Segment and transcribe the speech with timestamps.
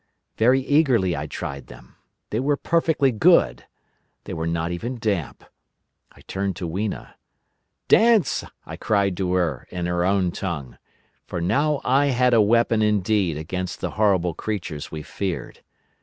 [0.35, 1.95] Very eagerly I tried them.
[2.31, 3.65] They were perfectly good.
[4.23, 5.43] They were not even damp.
[6.11, 7.17] I turned to Weena.
[7.87, 10.79] 'Dance,' I cried to her in her own tongue.
[11.27, 15.59] For now I had a weapon indeed against the horrible creatures we feared.